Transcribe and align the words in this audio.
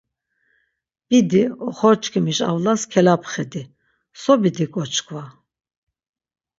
Bidi, 1.09 1.43
oxorçkimiş 1.67 2.39
avlas 2.49 2.81
kelapxedi. 2.91 3.61
So 4.21 4.33
bidiǩo 4.41 4.83
çkva! 4.93 5.23